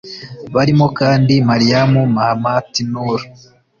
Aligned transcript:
Barimo 0.55 0.87
kandi 0.99 1.33
Mariam 1.49 1.91
Mahamat 2.15 2.69
Nour 2.91 3.19